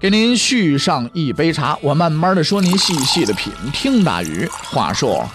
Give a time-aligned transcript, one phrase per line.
[0.00, 3.52] 给您续上一杯茶，我慢慢的说，您细细的品。
[3.72, 5.28] 听大宇话说，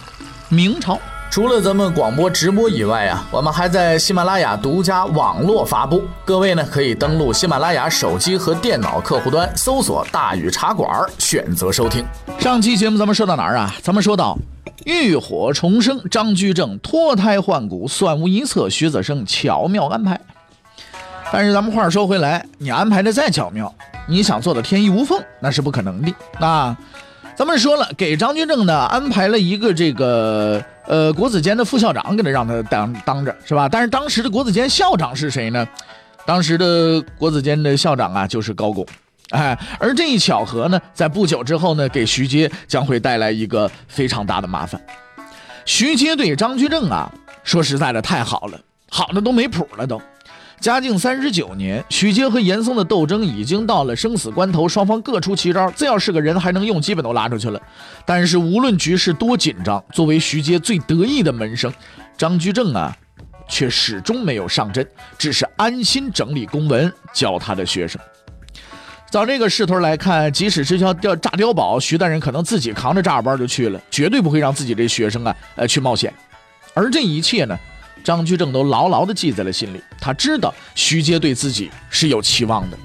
[0.48, 0.98] 明朝
[1.30, 6.05] 除了咱们广播直播以外啊，我们还在喜马拉雅独家网络发布。
[6.23, 12.05] 各位呢，可以登录喜马拉雅手机和电脑客户端，搜索“大宇茶馆”，选择收听。
[12.40, 13.76] 上期节目咱们说到哪儿啊？
[13.82, 14.38] 咱们说到
[14.85, 20.18] 浴火重生，张居正脱胎换骨，算无一策，徐子胜巧妙安排。
[21.34, 23.73] 但是咱们话说回来，你安排的再巧妙，
[24.07, 26.13] 你想做到天衣无缝，那是不可能的。
[26.39, 26.75] 那
[27.35, 33.68] 咱们说了，给张居正呢安排了一个这个呃国子监的副校长，给他让他当当着是吧？
[33.68, 35.68] 但是当时的国子监校长是谁呢？
[36.26, 38.85] 当时的国子监的校长啊就是高拱，
[39.31, 44.79] 哎，而这一巧合呢，在不久之后呢，给徐阶将会带来一个非常大的麻烦。
[45.65, 47.12] 徐阶对张居正啊，
[47.43, 48.59] 说实在的太好了，
[48.90, 50.01] 好的都没谱了都。
[50.63, 57.61] 嘉靖三十九年，许阶和严嵩的斗争已经到了生死关头，双方各出奇招，只要是个人还能用，基本都拉出去了。
[58.05, 61.69] 但是无论局势多紧张，作为徐阶最得意的门生，
[62.17, 62.95] 张居正啊，
[63.45, 68.00] 却始终没有上阵，只是安心整理公文，教他的学生。
[69.11, 76.13] 照这个势头来看，即使是要掉炸碉堡，徐大人可能自己扛着炸药包就去了，绝对不会让自己这学生啊，呃，去冒险。
[76.73, 77.59] 而这一切呢？
[78.03, 79.81] 张居正都牢牢地记在了心里。
[80.00, 82.78] 他知道徐阶对自己是有期望的。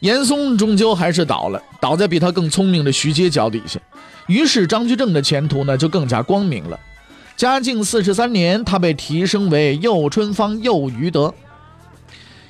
[0.00, 3.80] 严嵩终究还是倒了，倒在比他更聪明的徐阶脚底下。
[4.26, 6.78] 于是张居正的前途呢就更加光明了。
[7.36, 11.34] 嘉靖四十三年，他被提升为右春芳右余德。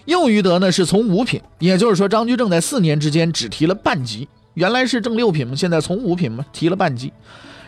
[0.05, 4.29] 右余德呢是从五品，也就是说张居正在四年之间只提了半级。
[4.55, 7.13] 原来是正六品嘛，现在从五品嘛提了半级。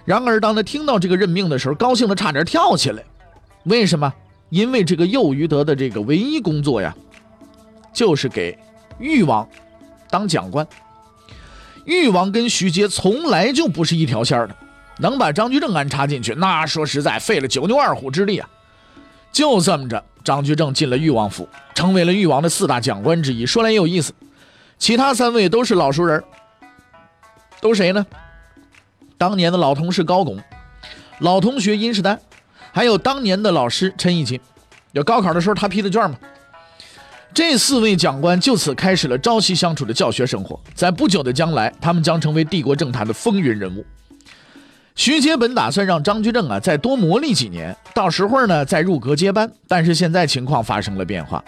[0.04, 3.02] 然而当他听到这个任命的时候，高兴的差点跳起来。
[3.64, 4.12] 为什么？
[4.50, 6.94] 因为这个右于德的这个唯一工作呀，
[7.92, 8.58] 就是给
[8.98, 9.46] 誉王
[10.08, 10.66] 当讲官。
[11.84, 14.56] 誉王跟徐阶从来就不是一条线的，
[14.98, 18.48] 能把张居正安插进去，那说实在费了九牛二虎之力啊！
[19.32, 23.44] 就这么着，张居正进了誉王府，成为了誉王的四大讲官之一。
[23.44, 24.14] 说来也有意思，
[24.78, 26.22] 其他三位都是老熟人，
[27.60, 28.06] 都谁呢？
[29.18, 30.38] 当年的老同事高拱，
[31.18, 32.18] 老同学殷世丹。
[32.72, 34.38] 还有当年的老师陈义勤，
[34.92, 36.16] 有高考的时候他批的卷嘛。
[37.34, 40.58] 这四位讲官就此开始了朝夕相处的教学生活。
[40.74, 43.84] 在不久的将来，他们将成为帝国政坛的风云人物。
[44.94, 49.48] 徐阶本打算让张居正啊再多磨砺几年，到时候呢再入阁接班。
[49.68, 51.44] 但是现在情况发生了变化，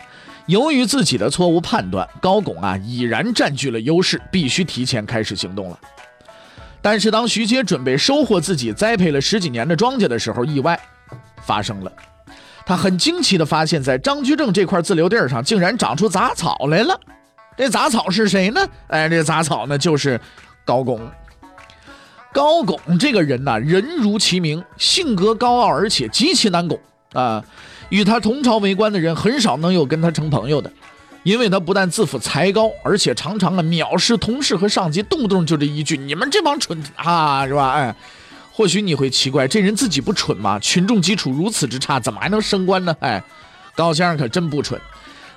[0.47, 5.78] 由于自己的错误判断，高拱啊已然占据了优势，必须提前开始行动了。
[6.82, 10.78] 但是当徐阶准备收获自己栽培了十几年的庄稼的时候，意外。
[11.44, 11.92] 发生了，
[12.64, 16.98] 他很惊奇地发现，在张居正这块自留地上，竟然长出杂草来了。
[17.56, 18.66] 这杂草是谁呢？
[18.88, 20.20] 哎，这杂草呢，就是
[20.64, 21.00] 高拱。
[22.32, 26.78] 高拱这个人呐，人如其名，性格高傲，而且极其难拱
[27.12, 27.44] 啊。
[27.88, 30.72] 与他同朝为官的人，很少能有跟他成朋友的，
[31.24, 37.94] 因为他不但自负才高，而且常常啊藐视同事和上级，动不动就这一句：“你们这帮蠢啊，是吧？”哎。
[38.52, 40.58] 或许你会奇怪，这人自己不蠢吗？
[40.58, 42.94] 群众基础如此之差，怎么还能升官呢？
[43.00, 43.22] 哎，
[43.74, 44.78] 高先生可真不蠢。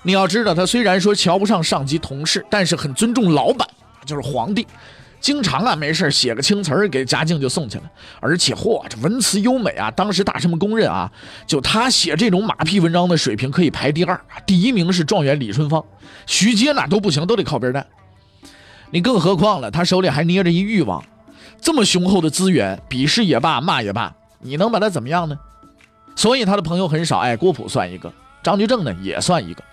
[0.01, 3.67] 你要知道，他虽然说瞧不上上级同事，但是很尊重老板，
[4.05, 4.67] 就是皇帝。
[5.21, 7.83] 经常啊，没事写个青词儿给嘉靖就送去了。
[8.19, 9.89] 而且，嚯，这文辞优美啊！
[9.89, 11.09] 当时大臣们公认啊，
[11.47, 15.81] 就他写这种马屁文章的水平可以排第二，第一名是状元李春芳、
[16.25, 17.87] 徐阶那都不行，都得靠边站。
[18.91, 21.01] 你更何况了，他手里还捏着一欲望。
[21.63, 25.39] 这么雄厚的资源，鄙视也罢，骂也罢，你能把他怎么样呢？
[26.13, 27.19] 所以他的朋友很少。
[27.19, 28.11] 哎，郭璞算一个，
[28.43, 29.63] 张居正呢也算一个。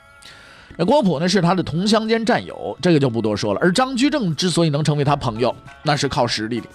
[0.76, 3.60] 那郭璞呢是他的同乡兼战友，这个就不多说了。
[3.60, 6.68] 而张居正之所以能成为他朋友，那是靠实力的。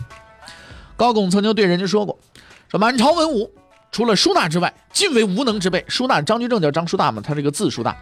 [0.98, 2.20] 高拱曾经对人家说过
[2.70, 3.50] ：“说满朝文武，
[3.94, 7.96] 除了舒大之外，尽为无能之辈。”舒大，张居正叫张舒大嘛，他这个字叔大。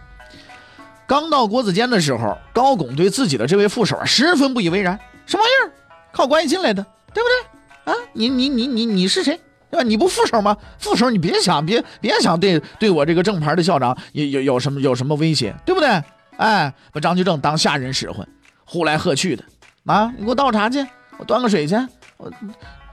[1.05, 5.71] 刚到国子监的时候，高拱对自己的这位副手啊十分不以为然，什么玩意儿，
[6.11, 6.83] 靠关系进来的。
[7.13, 7.97] 对不对啊？
[8.13, 9.39] 你你你你你是谁？
[9.69, 9.83] 对吧？
[9.83, 10.55] 你不副手吗？
[10.77, 16.03] 副手，你别想别别想对对我这个正牌的校长有有有什么有什么威胁，对不对？
[16.37, 18.27] 哎，把张居正当下人使唤，
[18.65, 19.43] 呼来喝去的
[19.85, 20.13] 啊！
[20.17, 20.85] 你给我倒茶去，
[21.17, 21.75] 我端个水去，
[22.17, 22.31] 我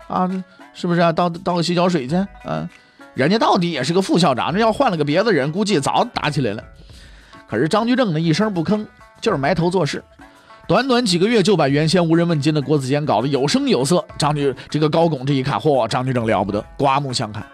[0.08, 0.28] 啊，
[0.72, 1.12] 是不是啊？
[1.12, 2.68] 倒倒个洗脚水去，嗯，
[3.14, 6.64] 人家到底也是个副校长，这要换了个别的人，估计早打起来了。
[7.46, 8.86] 可是张居正呢，一声不吭，
[9.20, 10.02] 就是埋头做事。
[10.70, 14.04] 短短几个月就把原先无人问津的国子监搞得有声有色。
[14.16, 17.44] 张居这个高拱这一看，嚯，张居正了不得，刮目相看。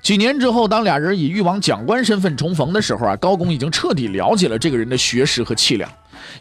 [0.00, 5.86] 几年之后，当俩人以誉王讲官身份重逢的时候啊，高拱已经彻底了解了这个人的学识和气量。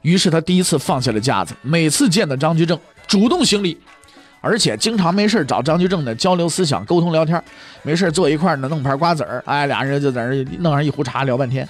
[0.03, 3.77] 于是他第一次放下了架子，每次见到张居正，主动行礼，
[4.39, 7.43] 而且经常没事找张居正呢交流思想、沟通聊天。
[7.81, 11.67] 没事坐一块呢，弄盘瓜子儿，哎，俩人就在那弄上一壶茶聊半天。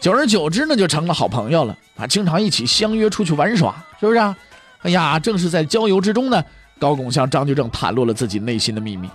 [0.00, 2.06] 久而久之呢，就成了好朋友了啊！
[2.06, 4.36] 经常一起相约出去玩耍，是不是啊？
[4.82, 6.42] 哎呀，正是在郊游之中呢，
[6.78, 9.08] 高拱向张居正袒露了自己内心的秘密。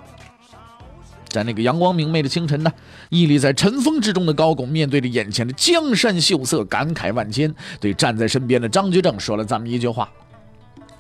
[1.30, 2.72] 在那个阳光明媚的清晨呢，
[3.10, 10.08] 屹立在晨风之中的高拱面对着眼前的江山秀色，感慨万千，对站在身边的张居正说了这么一句话：“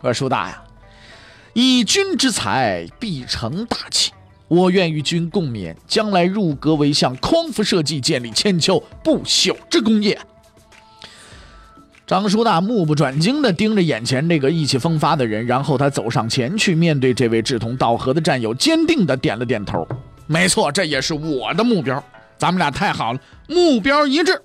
[0.01, 0.63] 说叔大呀，
[1.53, 4.13] 以君之才，必成大器。”
[4.53, 10.15] 我愿与君共勉，将来入阁为相，匡扶社稷，建立千秋不朽之功业。
[12.05, 19.87] 张叔大目不转睛地盯着眼前这个意气风发的人，然后他走上前去，面对这位志同道合的战友，坚定地点了点头。
[20.27, 22.03] 没错，这也是我的目标。
[22.37, 24.39] 咱们俩太好了，目标一致。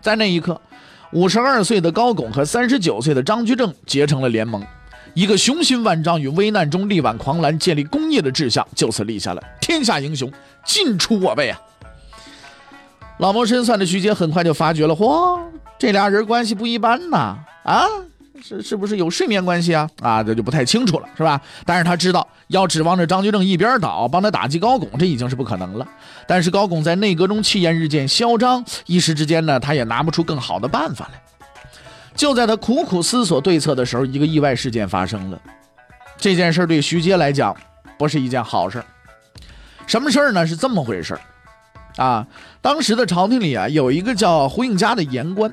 [0.00, 0.60] 在那一刻，
[1.12, 4.64] 五十二岁的高拱和三十九岁的张居正结成了联盟。
[5.14, 9.42] 一个雄心万丈、与危难中力挽狂澜、建立功业的志向就此立下了。
[9.60, 10.30] 天下英雄
[10.64, 11.60] 尽出我辈啊！
[13.18, 15.38] 老谋深算的徐阶很快就发觉了，嚯，
[15.78, 17.36] 这俩人关系不一般呐！
[17.62, 17.84] 啊，
[18.42, 19.88] 是是不是有睡眠关系啊？
[20.00, 21.40] 啊，这就不太清楚了，是吧？
[21.66, 25.86] 但是他知道，要指望着张居正一边倒，帮他打击高拱，这已经是不可能了。
[26.26, 31.20] 但是高拱在内阁中气焰日渐嚣张，一时之间呢，他也拿不出更好的办法来。
[32.14, 35.40] 就在他苦苦思索对策的时候，一个意外事件发生了。
[36.18, 37.56] 这件事对徐阶来讲
[37.98, 38.82] 不是一件好事。
[39.86, 40.46] 什么事儿呢？
[40.46, 41.18] 是这么回事
[41.96, 42.26] 啊，
[42.60, 45.52] 当时的朝廷里啊，有一个叫胡应嘉的言官。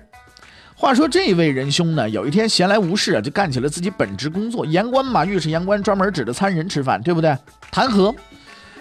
[0.75, 4.65] 话说这位仁兄呢，有一天闲来无事啊，就干起了自己本职工作。
[4.65, 7.35] 言官嘛，御史言官专门指着参人吃饭，对不对？
[7.71, 8.15] 弹劾。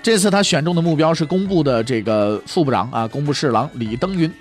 [0.02, 4.32] 这次他选中的目标是工部的这个副部长啊，工部侍郎李登云。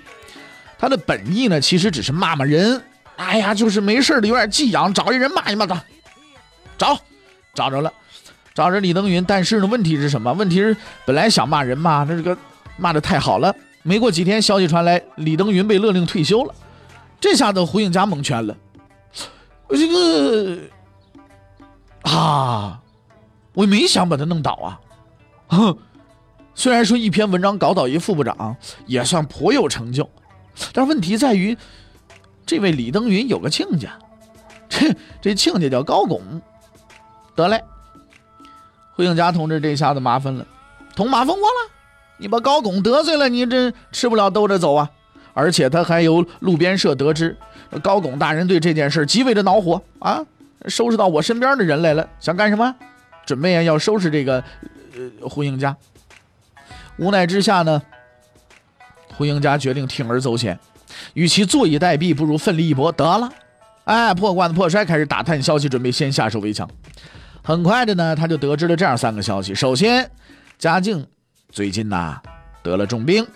[0.78, 2.80] 他的本意呢，其实只是骂骂人。
[3.18, 5.82] 哎呀，就是没事的，有点寄养，找一人骂一骂他。
[6.78, 6.96] 找，
[7.52, 7.92] 找着了，
[8.54, 9.24] 找着李登云。
[9.24, 10.32] 但是呢，问题是什么？
[10.34, 12.38] 问题是本来想骂人嘛，那这个
[12.76, 13.52] 骂的太好了。
[13.82, 16.54] 没过几天，消息传来，李登云被勒令退休了。
[17.20, 18.56] 这下子胡应嘉蒙圈了。
[19.68, 20.58] 这个
[22.02, 22.80] 啊，
[23.52, 24.80] 我没想把他弄倒啊。
[25.48, 25.76] 哼，
[26.54, 28.56] 虽然说一篇文章搞倒一副部长
[28.86, 30.08] 也算颇有成就，
[30.72, 31.58] 但问题在于。
[32.48, 33.90] 这位李登云有个亲家，
[34.70, 36.22] 这这亲家叫高拱。
[37.36, 37.62] 得嘞，
[38.96, 40.46] 胡应嘉同志这下子麻烦了，
[40.96, 41.70] 捅马蜂窝了。
[42.16, 44.90] 你把高拱得罪了，你这吃不了兜着走啊！
[45.34, 47.36] 而且他还由路边社得知，
[47.82, 50.24] 高拱大人对这件事极为的恼火啊，
[50.68, 52.74] 收拾到我身边的人来了，想干什么？
[53.26, 54.42] 准备要收拾这个
[55.20, 55.76] 胡应嘉。
[56.96, 57.82] 无奈之下呢，
[59.18, 60.58] 胡应嘉决定铤而走险。
[61.14, 62.90] 与其坐以待毙，不如奋力一搏。
[62.92, 63.28] 得了，
[63.84, 66.68] 哎，破罐子破摔，开始打探消息，准备先下手为强。
[67.42, 70.10] 很快的呢，他就得知了这样三个消息：首先，
[70.58, 71.06] 嘉靖
[71.50, 72.20] 最近呐
[72.62, 73.26] 得了重病，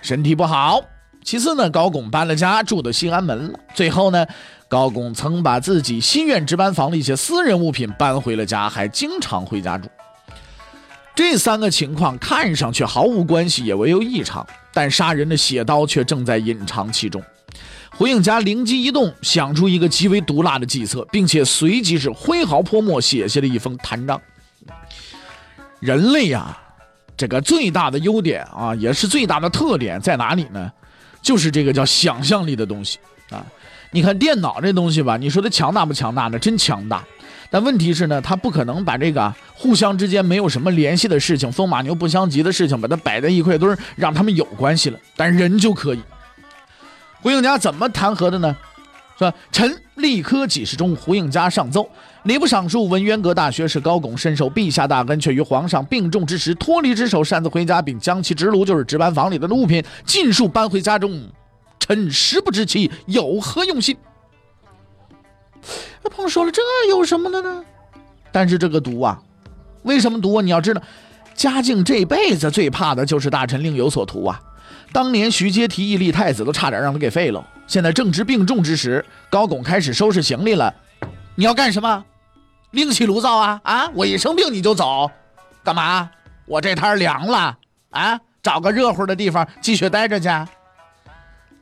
[0.00, 0.80] 身体不好；
[1.22, 4.26] 其次呢，高拱搬了家，住到新安门了；最后呢，
[4.68, 9.88] 高拱曾把自己新院值班房的一些私人物品搬回了家，还经常回家住。
[11.22, 14.44] 这三个情况看上去毫无关系，也唯有异常。
[14.72, 17.22] 但杀人的血刀却正在隐藏其中。
[17.92, 24.20] 胡应嘉灵机一动，想出一个极为毒辣的计策，并且随即是挥毫泼墨，写下了一封弹章。
[25.78, 26.58] 人类呀，
[27.16, 30.72] 这个最大的优点啊，也是最大的特点在哪里呢？
[31.22, 32.98] 就是这个叫想象力的东西
[33.30, 33.46] 啊。
[33.92, 36.36] 你看电脑这东西吧，你说它强大不强大呢？
[36.36, 37.04] 真强大。
[37.52, 44.98] 但问题是呢，他不可能把这个互相之间没有什么联系的事情，风马牛不相及的事情，把它摆在一块堆儿，让他们有关系了。
[45.14, 46.00] 但人就可以。
[47.20, 48.56] 胡应嘉怎么弹劾的呢？
[49.18, 51.86] 说臣立科给事中胡应嘉上奏，
[52.22, 61.22] 礼部尚书文渊阁大学士高拱深受陛下大恩，却于皇上病重之时脱离之手，擅自回家，并将其职炉，就是值班房里的物品，尽数搬回家中。
[61.78, 63.94] 臣实不知其有何用心。
[66.02, 67.64] 那朋友说了，这有什么的呢？
[68.30, 69.20] 但是这个毒啊，
[69.82, 70.40] 为什么毒？
[70.40, 70.82] 你要知道，
[71.34, 74.40] 嘉靖这辈子最怕的就是大臣另有所图啊。
[74.92, 77.46] 当年徐阶提议立太子，都差点让他给废了。
[77.66, 80.74] 现在正值病重之时，高拱开始收拾行李了。
[81.34, 82.04] 你要干什么？
[82.72, 83.90] 另起炉灶啊啊！
[83.94, 85.10] 我一生病你就走，
[85.62, 86.10] 干嘛？
[86.46, 87.56] 我这摊凉了
[87.90, 88.20] 啊！
[88.42, 90.28] 找个热乎的地方继续待着去。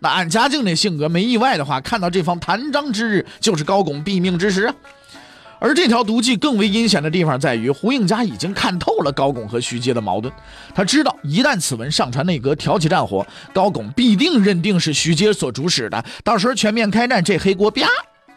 [0.00, 4.72] 那按嘉靖那性格，没意外的话，看到这方弹章之日，就是高拱毙命之时。
[5.58, 10.32] 而这条毒计更为阴险的地方在于，胡应嘉已经看透了高拱和徐阶的矛盾。
[10.74, 16.02] 他知道，一旦此文上传内阁，挑起战火，高拱必定认定是徐阶所主使的。
[16.24, 17.86] 到时候全面开战，这黑锅啪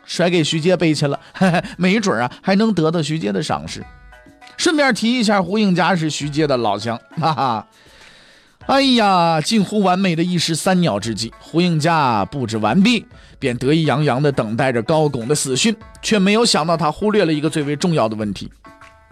[0.06, 1.18] 甩给徐阶背去了，
[1.78, 3.82] 没准啊还能得到徐阶的赏识。
[4.58, 7.68] 顺便提一下，胡应嘉是徐阶的老乡，哈哈。
[8.66, 13.06] 哎呀，近乎完美的一石三鸟之计，胡应嘉布置完毕，
[13.38, 18.50] 便得意洋洋地等待着高拱的死讯，却没有想到他忽略了一个最为重要的问题：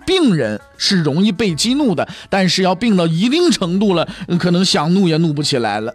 [0.05, 4.07] 病人是容易被激怒的，但是要病到一定程度了，
[4.39, 5.93] 可能想怒也怒不起来了。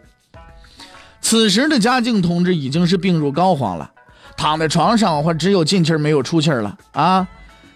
[1.22, 3.90] 此时的嘉靖同志已经是病入膏肓了，
[4.36, 7.26] 躺在床上，或只有进气没有出气了啊，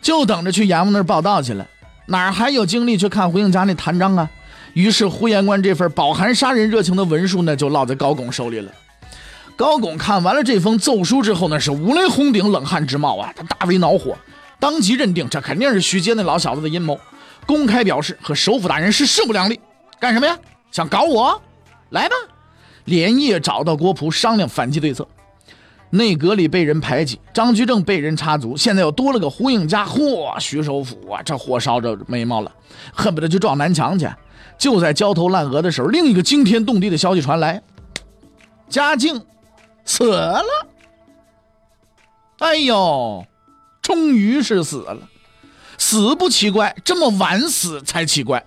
[0.02, 1.66] 就等着去阎王那儿报道去了，
[2.06, 4.28] 哪还有精力去看胡应嘉那弹章啊？
[4.72, 8.70] 于是，呼延官这份饱含杀人热情的文书呢，就落在高拱手里了。
[9.56, 13.32] 高拱看完了这封奏书之后呢，是五雷轰顶，冷汗直冒啊！
[13.36, 14.16] 他大为恼火，
[14.58, 16.98] 当即认定这肯定是徐阶那老小子的阴谋，
[17.46, 19.60] 公开表示和首辅大人是势不两立。
[19.98, 20.38] 干什么呀？
[20.70, 21.42] 想搞我？
[21.90, 22.14] 来吧！
[22.84, 25.06] 连夜找到郭璞商量反击对策。
[25.90, 29.84] 内阁里被人排挤，张居正被人插足，现在又多了个胡应嘉。
[29.84, 32.52] 嚯，徐首府啊，这火烧着眉毛了，
[32.94, 34.08] 恨不得就撞南墙去。
[34.60, 37.62] 就在焦头烂额的时候，另一个惊天动地的消息传来：
[38.68, 39.20] 嘉靖
[39.86, 40.44] 死了。
[42.38, 43.24] 哎呦，
[43.80, 44.98] 终于是死了，
[45.78, 48.44] 死不奇怪，这么晚死才奇怪。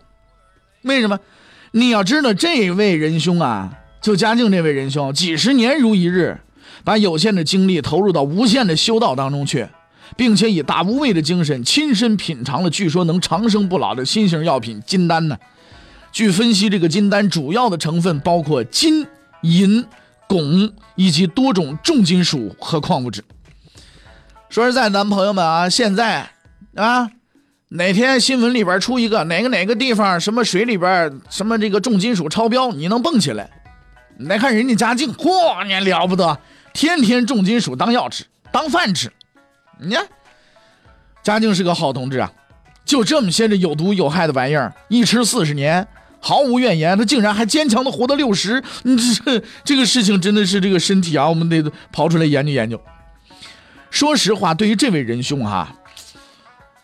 [0.83, 1.19] 为什么？
[1.71, 6.39] 你要知道，这位仁兄啊，就嘉靖这位仁兄，几十年如一日，
[6.83, 9.67] 把有限的精力投入到无限的修道当中去，
[10.15, 15.35] 并且以大无畏的精神亲身品尝了据说能长生不老的新型药品金丹呢。
[16.13, 19.07] 据分析，这个金丹主要的成分包括金、
[19.41, 19.83] 银、
[20.29, 23.23] 汞以及多种重金属和矿物质。
[24.47, 26.29] 说实在，咱朋友们啊，现在
[26.75, 27.09] 啊，
[27.69, 33.49] 哪天新闻里边出一个哪个哪个地方什么水里边什么这个重金属超标，你能蹦起来？
[34.19, 36.37] 你再看人家嘉靖，嚯，你了不得，
[36.73, 39.11] 天天重金属当药吃，当饭吃。
[39.79, 40.05] 你看，
[41.23, 42.31] 嘉靖是个好同志啊，
[42.85, 45.87] 就这么些这有毒有害的玩意儿，一吃四十年。
[46.25, 51.61] 毫无怨言，他竟然还坚强的活到六十，你这这个事情真的是这个身体啊，我们得
[51.93, 52.79] 刨出来研究研究。
[53.91, 55.75] 说实话，对于这位仁兄哈，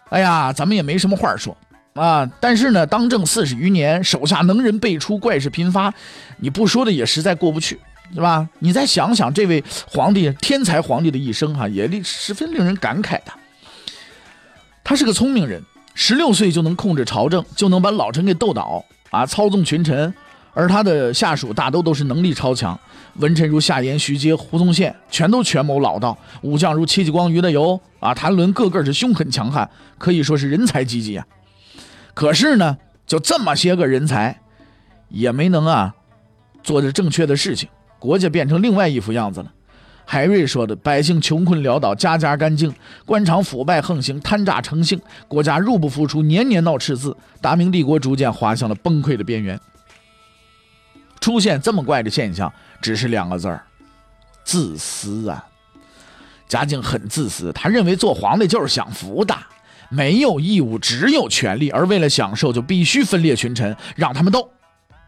[0.10, 1.55] 哎呀，咱们也没什么话说
[1.93, 2.29] 啊。
[2.41, 5.93] 但是呢，当政四十余年，手下能人辈出，怪事频发，
[6.39, 7.79] 你不说的也实在过不去，
[8.13, 8.46] 是吧？
[8.60, 13.31] 你再想想这位皇帝，天才皇帝的一生哈，也令十分令人感慨的。
[14.84, 18.84] 他是个聪明人，十六岁就能控制朝政，就能把老臣给斗倒。
[19.09, 20.13] 啊，操纵群臣，
[20.53, 22.79] 而他的下属大都都是能力超强，
[23.15, 31.25] 文臣如夏言、徐阶、胡宗宪，全都权谋老道；武将如戚继光、于德猷，啊，谭纶，个个是凶狠强悍，可以说是人才济济啊。
[32.13, 34.39] 可是呢，就这么些个人才，
[35.09, 35.95] 也没能啊，
[36.61, 39.51] 做着正确的事情，国家变成另外一副样子了。
[40.11, 42.71] 海瑞说的：“百姓穷困潦倒，家家干净；
[43.05, 44.97] 官场腐败横行，贪诈成性；
[45.27, 47.15] 国家入不敷出，年年闹赤字。
[47.39, 49.59] 大明帝国逐渐滑向了崩溃的边缘。
[51.19, 52.51] 出现这么怪的现象，
[52.81, 53.61] 只是两个字儿：
[54.43, 55.45] 自私啊！
[56.47, 59.37] 嘉靖很自私，他认为做皇帝就是享福的，
[59.89, 61.69] 没有义务，只有权利。
[61.69, 64.49] 而为了享受，就必须分裂群臣，让他们斗，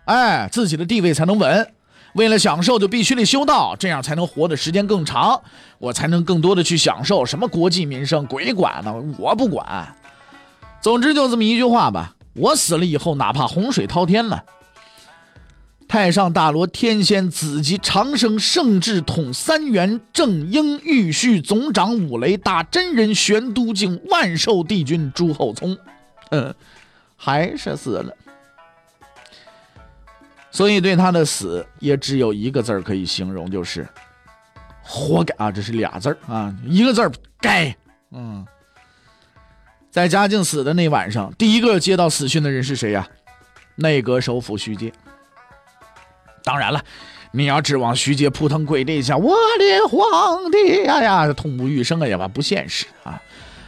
[0.05, 1.73] 哎，自己的地位才能稳。”
[2.13, 5.41] 为了享受，就必须得修道，这样才能活的时间更长，
[5.77, 8.93] 我才能更多的去享受什么国计民生，鬼管呢？
[9.17, 9.95] 我不管。
[10.81, 14.43] 总之就这么一句话吧，我死了以后，哪怕洪水滔天了，
[15.87, 25.77] 太上大罗天仙子集长生圣智统三元正英玉虚总长五雷大真人玄都境万寿帝君朱厚熜，
[26.31, 26.53] 嗯，
[27.15, 28.15] 还是死了。
[30.51, 33.87] 所以对他的死也只有一个字儿可以形容，就是
[34.81, 35.51] 活该啊！
[35.51, 37.73] 这是俩字儿啊，一个字儿该。
[38.11, 38.45] 嗯，
[39.89, 43.07] 在嘉靖死的那晚上，第一个接到死讯的人是谁呀？
[43.75, 44.91] 内阁首辅徐阶。
[46.43, 46.83] 当然了，
[47.31, 53.21] 你要指望徐阶扑腾跪地下，我的皇帝呀呀，痛不欲生啊，也吧不现实啊！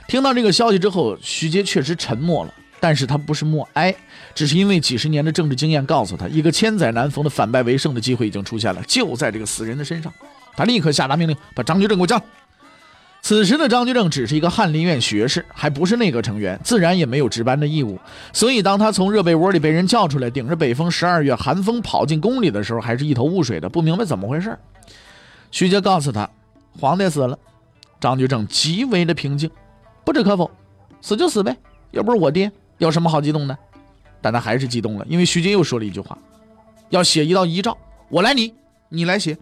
[0.07, 2.53] 听到这个消息之后，徐阶确实沉默了。
[2.83, 3.95] 但是他不是默哀，
[4.35, 10.11] 只是因为几十年的政治经验告诉他，一个千载难逢的反败为胜的机会已经出现了，就在这个死人的身上。
[10.53, 12.23] 他立刻下达命令，把张居正给我叫来。
[13.21, 17.97] 此时的张居正只是一个翰林院学士，还不是内阁成员，自然也没有值班的义务。
[18.33, 24.59] 所以，当他从热被窝里被人叫出来，顶着北风十二月寒风跑进宫里的时候，还是一头雾水的，不明白怎么回事。
[25.51, 26.29] 徐阶告诉他，
[26.77, 27.39] 皇帝死了。
[28.01, 29.49] 张居正极为的平静，
[30.03, 30.51] 不置可否，
[30.99, 31.55] 死就死呗，
[31.91, 32.51] 又不是我爹，
[32.83, 33.57] 有什么好激动的？
[34.21, 36.17] 但他还是激动了，因为徐阶又说了一句话
[36.89, 37.77] ：“要写一道遗诏，
[38.09, 38.53] 我来拟，
[38.89, 39.37] 你来写。”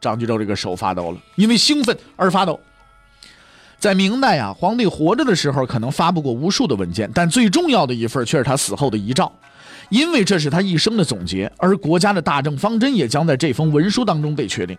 [0.00, 2.58] 张居正这个手发抖了，因为兴奋而发抖。
[3.78, 9.30] 在明代啊，皇帝活着的时候可能发布过无数的文件，但最重要的一份却是他死后的遗诏，
[9.88, 14.76] 因为这是他一生的总结，而国家的大政方针也将在这封文书当中被确定。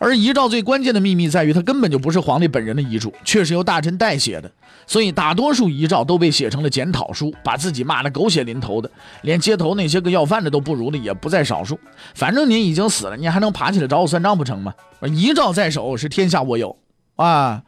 [0.00, 4.50] 而遗诏最关键的秘密在于，它根本就不是皇帝本人的遗嘱，却是由大臣代写的。
[4.86, 8.90] 所以大多数遗诏都被写成了检讨书，把自己骂得狗血淋头的，
[9.22, 11.78] 连街头那些个要饭的都不如的也不在少数。
[12.14, 14.72] 反正您已经死了，你还能爬起来找我算账不成吗？
[15.02, 16.76] 遗诏在手是天下我有
[17.16, 17.62] 啊，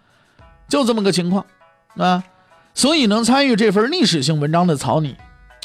[0.69, 1.45] 就这么个情况
[1.97, 2.25] 啊。
[2.75, 5.15] 所以能参与这份历史性文章的草拟，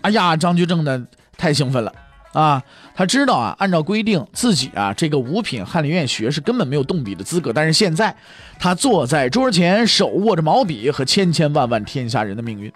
[0.01, 1.07] 哎呀，张居正呢
[1.37, 1.93] 太兴奋了。
[2.37, 2.61] 啊，
[2.93, 7.51] 他知道啊，按照规定，自己啊这个五品翰林院学士根本没有动笔的资格。
[7.51, 8.15] 但是现在，
[8.59, 12.71] 他坐在桌前，手握着毛笔和千千万万天下人的命运。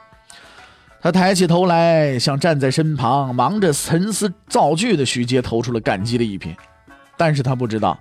[0.99, 6.55] 他抬起头来，向站在身旁忙着沉思造句的徐阶投出了感激的一瞥。
[7.15, 7.99] 但是他不知道，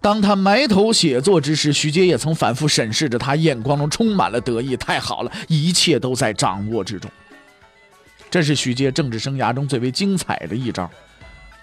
[0.00, 4.78] 当他埋头写作之时，徐阶也曾反复审视着他，眼光中充满了得意。
[4.78, 7.10] 太好了，一切都在掌握之中。
[8.30, 10.88] 这是徐阶政治生涯中最为精彩的一招，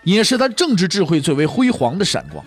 [0.04, 2.44] 也是他政治智慧最为辉煌的闪光。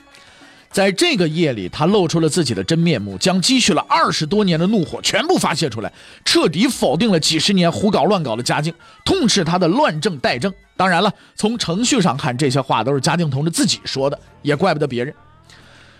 [0.71, 5.93] 在这个夜里，他露出了自己的真面目，将积蓄了二十多年的怒火全部发泄出来，
[6.25, 8.73] 彻底否定了几十年胡搞乱搞的嘉靖，
[9.05, 10.53] 痛斥他的乱政怠政。
[10.77, 15.12] 当然了，从程序上看，这些话都是嘉靖同志自己说的，也怪不得别人。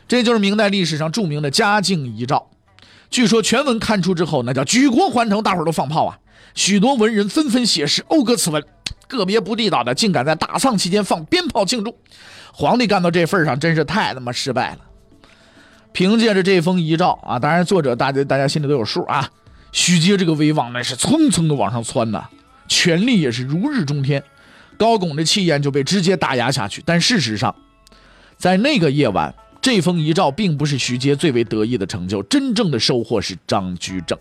[0.07, 2.49] 这就是明代历史上著名的嘉靖遗诏。
[3.11, 6.17] 据说全文刊出之后，那叫举国欢腾，大伙都放炮啊！
[6.55, 8.63] 许多文人纷纷写诗讴歌此文，
[9.09, 11.97] 个别不地道的竟敢在大丧期间放鞭炮庆祝。
[12.53, 14.79] 皇帝干到这份上，真是太他妈失败了。
[15.93, 19.29] 凭借着这封遗诏啊，当然作者大家大家心里都有数啊。
[19.73, 22.29] 徐阶这个威望那是蹭蹭的往上窜呐，
[22.69, 24.23] 权力也是如日中天。
[24.77, 26.83] 高拱的气焰就被直接打压下去。
[26.85, 27.55] 但事实上，
[28.37, 34.19] 在那个夜晚，这封遗诏并不是徐阶最为得意的成就，真正的收获是张居正。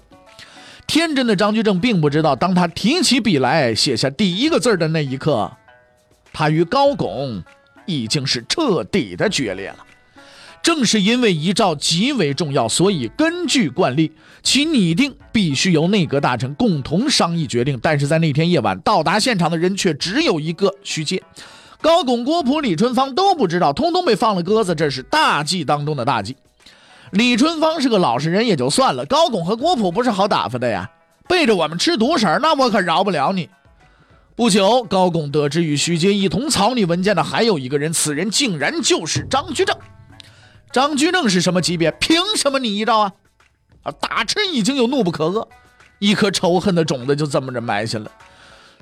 [0.90, 5.52] 天真的张居正并不知道，当他提起笔来写下第一个字的那一刻，
[6.34, 7.44] 他与高拱
[7.86, 9.86] 已经是彻底的决裂了。
[10.64, 17.78] 正是因为遗诏极为重要，所以根据惯例，其拟定必须由内阁大臣共同商议决定。
[17.80, 21.22] 但是在那天夜晚，到达现场的人却只有一个徐阶，
[21.82, 24.74] 高拱、郭璞、李春芳都不知道，通通被放了鸽子。
[24.74, 26.36] 这是大忌当中的大忌。
[27.12, 30.90] 李春芳是个老实人也就算了，高拱和郭璞不是好打发的呀，
[31.28, 33.50] 背着我们吃独食，那我可饶不了你。
[34.36, 39.76] 不久，高拱得知与徐阶一同草拟文件的还有一个人，此人竟然就是张居正。
[40.72, 41.92] 张居正是什么级别？
[41.92, 43.12] 凭什么你一招啊？
[43.84, 43.92] 啊！
[44.00, 45.46] 大臣已经有怒不可遏，
[45.98, 48.10] 一颗仇恨的种子就这么着埋下了。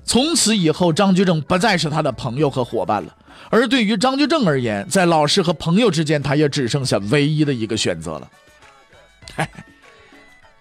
[0.07, 3.13] 从此以后，张居正不再是他的朋友和伙伴了。
[3.49, 8.29] 而对于张居正而言，在老师和朋友之间，他也只剩下唯一的一个选择了。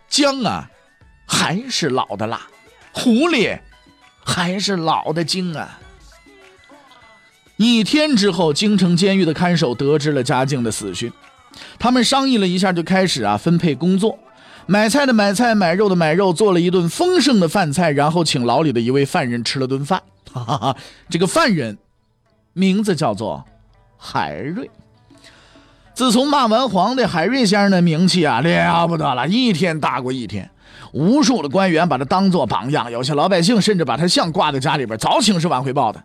[0.08, 0.68] 姜啊，
[1.26, 2.38] 还是老的辣；
[2.92, 3.58] 狐狸，
[4.24, 5.78] 还是老的精啊。
[7.56, 11.10] 一天之后，京城监狱的看守得知了嘉靖的死讯，
[11.78, 14.18] 他们商议了一下，就开始啊分配工作：
[14.66, 20.02] 买菜的买菜，买肉的买肉，做了一顿丰盛的饭菜，然后请牢里的一位犯人吃了顿饭。
[20.32, 20.76] 哈哈哈，
[21.08, 21.78] 这个犯人。
[22.58, 23.44] 名字叫做
[23.98, 24.70] 海瑞。
[25.92, 30.50] 自从骂完皇帝，海瑞先生的名气啊了不得了，一天大过一天。
[30.92, 36.02] 无数的官员把他当做榜样，有些老百姓甚至把他像挂在家里边，早请示晚汇报的，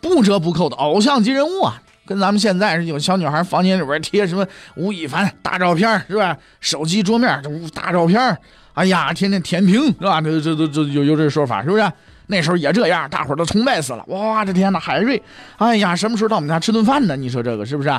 [0.00, 1.82] 不折不扣的偶像级人物啊！
[2.08, 6.34] 跟咱们现在是有小女孩房间里边贴什么吴亦凡大照片是吧？
[6.58, 8.34] 手机桌面这大照片，
[8.72, 10.18] 哎呀，天天填屏是吧？
[10.22, 11.92] 这这这这有有这说法是不是？
[12.28, 14.02] 那时候也这样，大伙都崇拜死了。
[14.06, 15.22] 哇，这天哪，海瑞，
[15.58, 17.14] 哎呀，什么时候到我们家吃顿饭呢？
[17.14, 17.90] 你说这个是不是？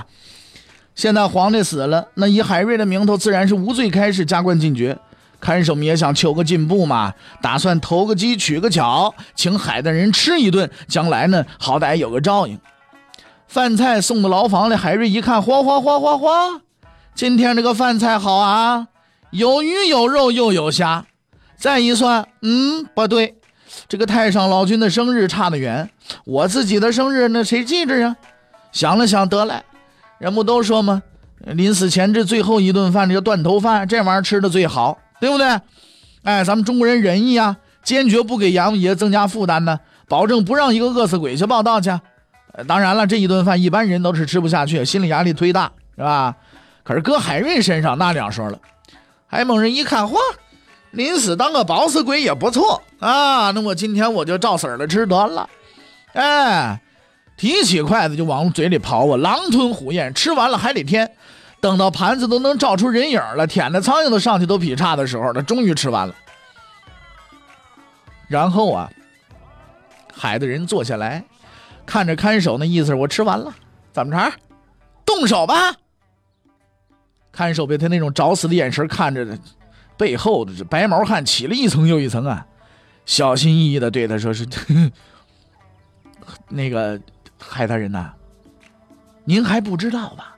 [0.96, 4.98] 现在皇帝死了，那以海瑞的名头，自然是无罪开释，加官进爵。
[5.40, 12.60] 看守们也想求个进步嘛，打算投个机取个巧，请海大人吃一顿，将来呢，好歹有个照应。
[13.50, 16.62] 饭菜送到牢房里，海瑞一看，哗哗哗哗哗，
[17.16, 18.90] 今天这个饭菜好啊，
[19.32, 21.04] 有鱼有肉又有虾。
[21.58, 23.36] 再一算，嗯，不对。
[23.88, 25.90] 这个太上老君的生日差得远，
[26.26, 28.16] 我自己的生日那谁记着呀？
[28.72, 29.64] 想了想，得来，
[30.20, 31.02] 人不都说吗？
[31.40, 35.60] 临死前这最后一顿饭，这个断头饭，这玩意儿吃的最好，对不对？
[36.22, 41.90] 哎，咱们中国人仁义啊，坚决不给阎王爷增加负担呢，保证不让一个饿死鬼去报道去。
[42.68, 46.36] 当然了，这一顿饭一般人都是吃不下去，心理压力忒大，是吧？
[46.84, 48.60] 可是搁海瑞身上那两说了，
[49.28, 50.18] 海某人一看，嚯，
[50.92, 55.50] 临死当个饱死鬼也不错啊，那我今天我就照死了吃得了。
[56.14, 56.82] 哎，
[57.38, 61.12] 提起筷子就往嘴里刨啊，狼吞虎咽，吃完了还得添。
[61.62, 66.16] 等到盘子都能照出人影了，舔的苍蝇都上去都劈叉的时候，他终于吃完了。
[68.28, 68.90] 然后啊，
[70.14, 71.24] 海的人坐下来，
[71.90, 73.52] 看着看守，那意思我吃完了，
[73.92, 74.32] 怎么着？
[75.04, 75.76] 动手吧！
[77.32, 79.36] 看守被他那种找死的眼神看着的，
[79.98, 82.46] 背后的这白毛汗起了一层又一层啊，
[83.08, 84.48] 小心翼翼的对他说：“是
[86.48, 87.02] 那个
[87.40, 88.14] 海大人呐，
[89.24, 90.38] 您还不知道吧？”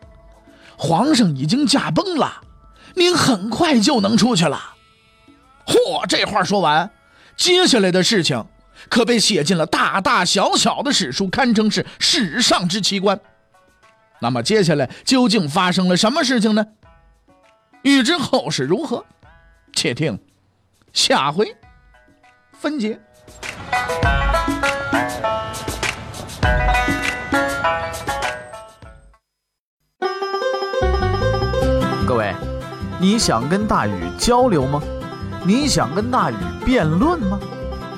[0.80, 2.42] 皇上已经驾崩了，
[2.96, 4.58] 您很快就能出去了。
[5.66, 6.90] 嚯，这话说完，
[7.36, 8.46] 接下来的事情
[8.90, 13.20] 可被写进了大大小小的史书，堪称是史上之奇观。
[14.20, 16.66] 那么接下来究竟发生了什么事情呢？
[17.84, 19.04] 欲知后事如何，
[19.74, 20.20] 且听
[20.94, 21.56] 下回
[22.54, 23.00] 分解。
[32.08, 32.36] 各位，
[33.00, 34.80] 你想跟大禹交流吗？
[35.44, 37.40] 你想跟大禹辩论吗？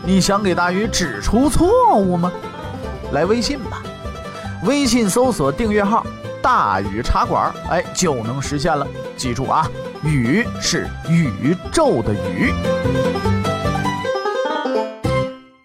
[0.06, 2.32] 你想给大禹指出错误吗？
[3.14, 3.82] 来微信吧，
[4.64, 6.06] 微信搜索订阅号
[6.44, 8.86] “大禹茶馆”，哎，就能实现了。
[9.16, 9.66] 记住啊，
[10.04, 12.54] 禹是宇宙的宇。